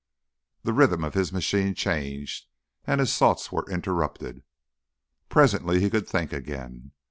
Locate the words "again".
6.33-6.89